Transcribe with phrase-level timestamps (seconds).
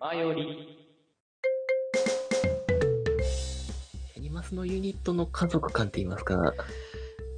[0.00, 0.78] マヨリ。
[4.16, 6.54] アニマスのユニットの家族感って言いますか、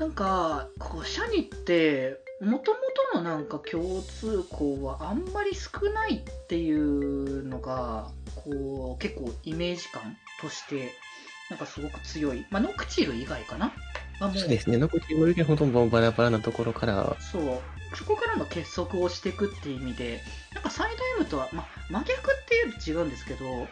[0.00, 2.78] なんか、こう、シャニって、もとも
[3.12, 10.90] とのなんか共通項はあんまり少ないっていうのが、こう、結構イメージ感として、
[11.50, 12.44] なんかすごく強い。
[12.50, 13.72] まあ、ノクチル以外かな
[14.18, 17.42] そうですね、残りよりほとんどバラバラなところから、そう。
[17.96, 20.20] そこからの結束をしていくっていう意味で、
[20.58, 23.68] なんかサイド M とは、まあ、真逆っていうと違うんですけど、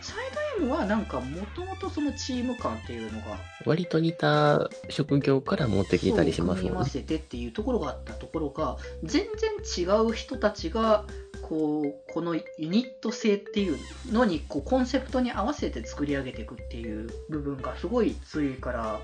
[0.00, 0.16] サイ
[0.58, 6.68] ド M はなんかもともとそのチーム感っていうのが割と似た職業から持ってきたりしますもんね。
[6.68, 11.04] 組み合わせてっていうところがあったところが全然違う人たちが
[11.42, 13.76] こうこのユニット性っていう
[14.10, 19.00] のにこうコンセプトに合わせて作り上げていくっていう部分がすごい強いから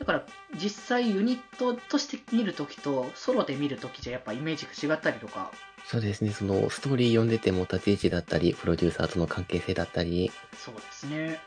[0.00, 0.26] だから
[0.60, 5.52] 実際ユニットとして見るときとソロで見るときじゃやっぱイメージが違ったりとか
[5.86, 11.40] そうですね、そのストーリー読んでても立ち位置だったり、プロデューサーとの関係性だったり、そうですね。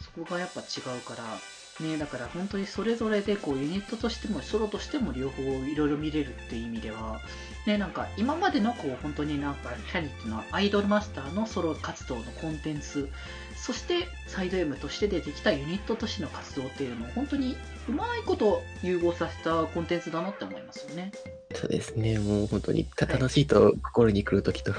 [0.00, 1.24] そこがやっぱ違うから、
[1.86, 7.20] ね、だから本当にそれぞれでこうユニットとしてもソロとしても両方いろいろ見れるっていう意味では、
[7.66, 13.08] ね、なんか今までのこう本当になんかキャニっていうのはアイドルマスターのソロ活動のコンテンツ、
[13.56, 17.56] そしてサイド M として出てきたユニットとしての活動っていうのを本当に
[17.88, 21.10] うまいこと融合させたコンテンツだなって思いますよね。
[21.62, 24.72] そうですね、もう本当に楽しいと心に来るときと、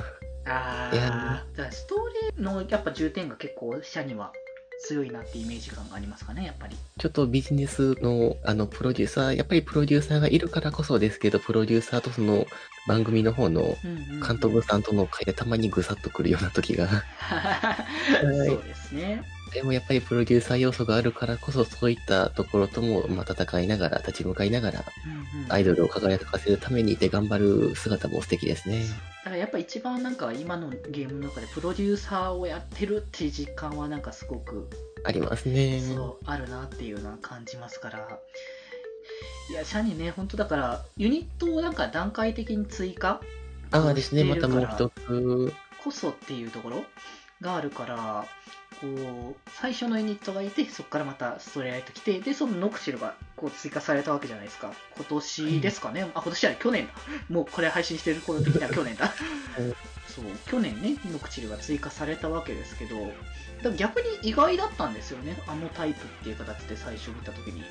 [0.46, 0.98] あい。
[0.98, 1.46] や。
[1.54, 1.98] ー、だからストー
[2.36, 4.34] リーのやっぱ重点が結構社には
[4.82, 6.76] 強いなってイメージ感がありますかね、やっぱり。
[6.98, 12.46] ちょっとビジネスのあのプロデューサー、やっぱりプロデューサーがいるからこそですけど、プロデューサーとその
[12.88, 13.78] 番組の方の
[14.26, 16.88] 監督さんとの会でたまにぐさっとくるような時が、
[18.22, 19.24] そうですね。
[19.54, 27.38] でもやっぱりプロデューサー要素があるからこそ、そういったところとも、まあ、戦いながら、立ち向かいながら、うんうんアイドルを輝かせるためにいて頑張
[27.70, 28.86] る姿も素敵ですね。
[29.24, 34.70] だからやっぱ一番なんか今のゲームの中でプロデューサーをやってるっていう実感はなんかすごく
[35.04, 35.82] ありますね。
[35.82, 38.20] そうあるなっていうのは感じますから。
[39.50, 43.22] いや、シャニね、本当だから、ユニットをなんか段階的に追加
[43.72, 45.54] ああですね、またもう一つ、
[45.84, 46.84] こそっていうところ
[47.42, 48.26] があるから、
[48.80, 54.74] こう、最初のユニットがいて、そこからまたストレート来て、で、そのノクシルがこう追加されたわけじゃないですか。
[54.96, 56.04] 今年ですかね。
[56.14, 56.94] あ、今年じゃない、去年だ。
[57.30, 59.14] もうこれ配信してる頃的には去年だ。
[59.58, 59.76] う ん
[60.08, 62.96] そう、去年ね、ノクチルが追加されたわけですけど、
[63.72, 65.42] 逆に意外だったんですよね。
[65.48, 67.64] あのタイプっていう形で最初見たときに。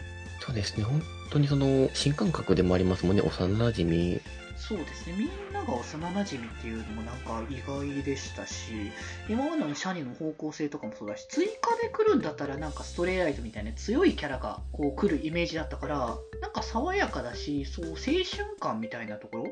[0.44, 4.20] そうですね、本当にその、新感覚でもありますもんね、幼馴染。
[4.56, 8.90] そうですね、みんなが幼馴染っていうのもなんか意外でしたし、
[9.28, 19.44] 今までのシャニの方向性とかもそうだし、追加で来るんだったらなんかストレイライトみたいな強いキャラがこう来るイメージだったから、なんか爽やかだし、そう青春感みたいなところ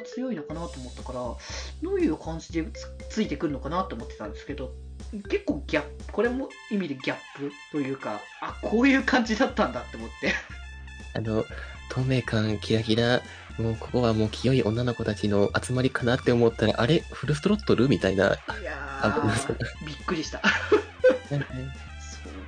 [0.00, 4.72] が強いのかなと思ったから、どういう感じでつついてくるのかなと思ってたんですけど、
[5.28, 10.32] 結構ギャップ、これも意味でギャップというか、あ、こういう感じだったんだって思って。
[11.14, 11.44] あの、
[11.90, 13.22] 透明感、キラキラ、
[13.58, 18.26] もうここはもう清い女の子たちの集まりかなって思ったら、あれフルストロットルみたいな。
[18.26, 19.30] いや
[19.86, 20.40] びっくりした。
[21.28, 21.40] そう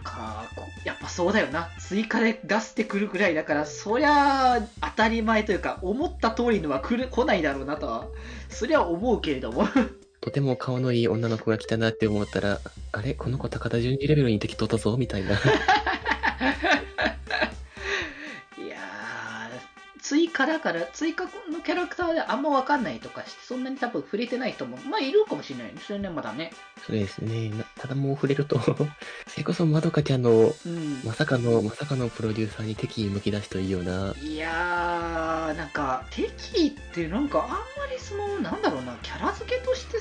[0.03, 1.69] か、こやっぱそうだよな。
[1.79, 8.09] 追加で出してくるぐらいだから、そりゃ当たり前というか、思った通りのは来る来ないだろうなとは、
[8.49, 9.69] そりゃ思うけれども。
[10.27, 12.59] とても顔のいい女の子が来たなって思ったら、
[12.91, 13.15] あれ？
[13.15, 14.97] この子高田純次レベルに適当だぞ？
[14.97, 15.31] みたいな。
[18.59, 26.51] いやー、追加だから、追加のキャラクターであんま分かんないとかして、そんなに多分触れてない人も、まあいるかもしれないですよね、まだね。
[26.85, 27.51] そうですね。
[27.51, 28.75] なただもう触れると、 そ
[29.39, 31.03] れこそまどかちゃんの、うん。
[31.05, 37.57] まさかの、まさかのプロデューサーに敵意むき出しというような、いやー、なんか、敵意ってなんかあんま
[37.93, 40.01] りその、なんだろうな、キャラ付けとして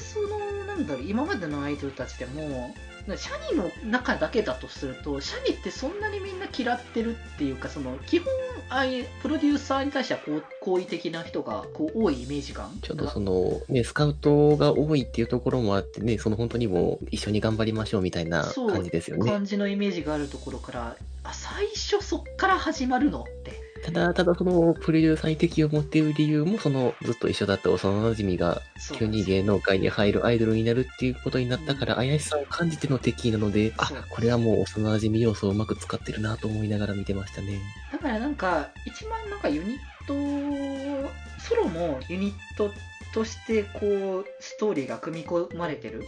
[0.78, 2.74] なんだろう、今までのアイドルたちでも、
[3.18, 8.28] シャニの中だけだとすると、シャニってそんなにみんな嫌ってるっていうか、その、基本、
[8.70, 19.32] ああいうプロデューサーに対してはこう好意的な人がこう多いイメージ感ちょっとその、ね、スカウトが多いっていうところもあってね、その本当にもう一緒に頑張りましょうみたいな感じですよね。
[19.32, 23.65] 感じのイメージがあるところから、あ、最初そっから始まるのって。
[23.86, 28.64] ただ、ただその、プロデューサーに敵を持っている理由も、その、ずっと一緒だった幼馴染が、
[28.98, 37.60] 急に芸能界に入るアイドルになるっていうことになったから、怪しさを感じての敵意なので、あこれはもう幼馴染要素をうまく使ってるなと思いながら見てましたね。
[37.92, 39.78] だからなんか、一番なんかユニッ
[40.08, 42.72] ト、ソロもユニット
[43.16, 46.04] としてこう、ストーリーが組み込まれてる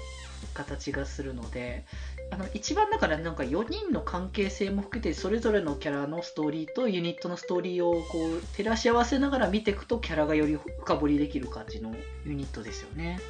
[0.54, 1.86] 形がするので、
[2.32, 11.96] あの、一番だからなんか4人の関係性も含めて、それぞれのキャラのストーリーとユニットのストーリーをこう、照らし合わせながら見ていくと、キャラがより深掘りできる感じの
[12.26, 13.22] ユニットですよね。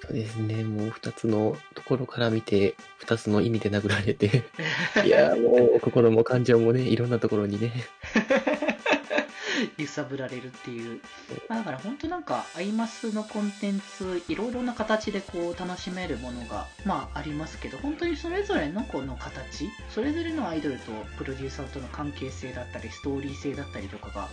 [0.00, 0.62] そうですね。
[0.62, 4.44] もう二つのところから見て、二つの意味で殴られて、
[5.04, 7.72] いやーもう心も感情もね、いろんなところにね。
[9.76, 11.00] 揺さぶられるっていう。
[11.48, 24.28] まあだから本当なんか、アイマスのコンテンツ、いろいろな形でこう楽しめるものが、まあありますけど、本当にそれぞれのこの形、それぞれのアイドルとプロデューサーとの関係性だったり、ストーリー性だったりとかが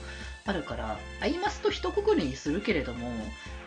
[0.45, 3.07] あるから、アイマスと一括りにするけれども、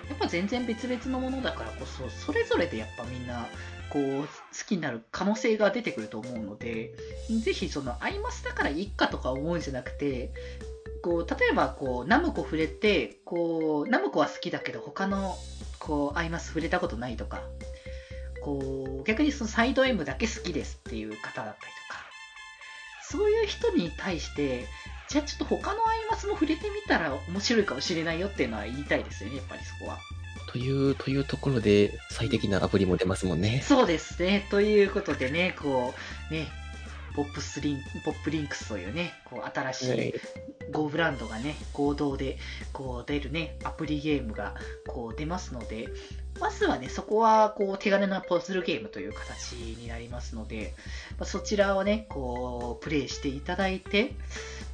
[0.09, 3.47] やっぱ全然別々のものだからこそ、それぞれでやっぱみんな、
[3.91, 4.29] こう、好
[4.67, 6.93] きになる可能性が出てくると思うので、
[7.43, 10.31] ぜひその、アイマスだからいいかとか思うんじゃなくて、
[11.03, 15.37] こう、例えばこう、ナムコ触れて、こう、ナムコは好きだけど、他の、
[15.79, 17.43] こう、アイマス触れたことないとか、
[18.43, 22.01] こう、逆にそのサイド M だけ好きですっていう方だったりとか、
[23.11, 24.67] そういう人に対して、
[25.09, 29.99] じゃあちょっと他のアイマスも触れてみたら面白いかもしれないよっていうのは言いたいですよね、やっぱりそこは。
[30.53, 33.63] という、というところで最適なアプリも出ますもんね。
[33.67, 34.47] そうですね。
[34.51, 35.95] ということでね、こ
[36.31, 36.49] う、ね、
[37.19, 40.15] ポップスリン、ポップリンクスというね、こう、新しい
[40.71, 42.39] Go ブランドがね、合同で、
[42.73, 44.55] こう、出るね、アプリゲームが、
[44.87, 45.89] こう、出ますので、
[46.39, 50.77] まずはね、そこは、こう、手軽なパズルゲームという形になりますので、
[51.19, 54.13] まあ、そちらをね、こう、プレイしていただいて、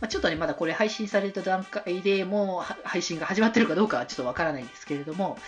[0.02, 5.38] まあ、ちょっとね、まだこれ配信された段階でもうは配信が始まってるかどうかはちょっとわからないんですけれども、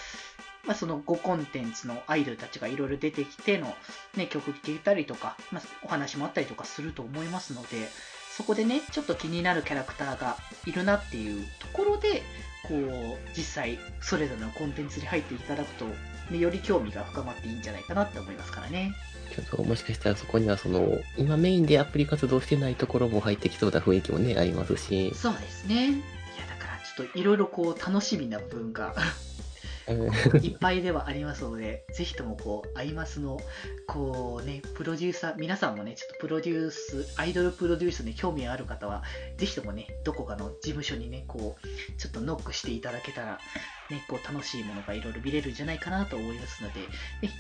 [0.67, 3.75] まあ、その5コンテンツのアイドルたちがいろいろ出てきての、
[4.17, 7.89] ね、曲聴けたりとか、まあ、お話もあったりとかすると思いますので、
[8.37, 10.37] そこでね、ちょっと気になるキャラクターが
[10.67, 12.23] いるなっていうところで、
[12.69, 15.87] こう、実際、それぞれのコンテンツに入っていただくと、
[16.31, 18.93] ね、より興味が深まっていいんじゃないかなって思いますからね。
[19.35, 25.15] ちょっともしかしたらそこにはその、今メインでアプリ活動してないところも入ってきそうな雰囲気もね、ありますし。
[25.15, 25.87] そうですね。
[25.87, 25.95] いや、
[26.49, 29.27] だからちょっといろいろこう、楽しみな部分がうん
[30.43, 33.41] いっぱいではありますので、ぜひともこう、アイマスの、
[33.87, 39.03] こうね、プロデューサー、皆さんもね、ちょっとプロデュース、アイドルプロデュースに興味がある方は、
[39.37, 43.39] ぜひともね、どこかの事務所にね、こう、ちょっとノックしていただけたら、
[43.91, 46.89] ね、こう、楽しいものがいろいろ見れるんじゃないかなと思いますので、ね、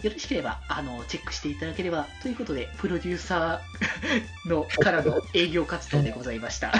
[0.02, 6.72] よろしければ、あの、チェックしていただければ、ということで、プロデューサーの、からの営業活動でございました。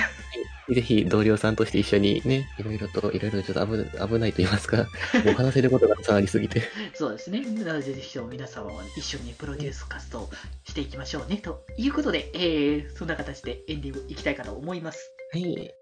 [0.75, 4.89] ぜひ同僚さんとして一緒にね、いろいろと、いろいろちょっと危ない危ないと言いますか、
[5.25, 6.63] もう話せることがたくさんありすぎて。
[6.95, 7.41] そうですね。
[7.41, 10.29] なので、ぜひとも皆様は一緒にプロデュース活動
[10.65, 11.37] していきましょうね。
[11.37, 15.13] ということで、えー、そんな形でエンディングいきたいかと思います。
[15.33, 15.75] はい。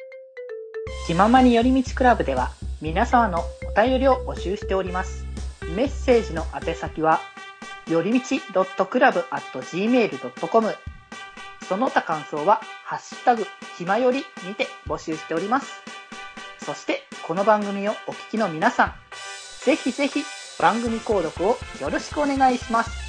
[1.07, 2.53] 気ままに寄り道クラブでは、
[2.83, 5.25] 皆様のお便りを募集しております。
[5.75, 7.23] メッセージの宛先は、
[7.89, 10.75] よりみち .club.gmail.com
[11.69, 13.47] その他感想は、ハッシュタグ、
[13.79, 15.83] ひまよりにて募集しております。
[16.59, 18.95] そして、この番組をお聞きの皆さん、
[19.65, 20.23] ぜひぜひ
[20.61, 23.04] 番組購読をよろしくお願いします。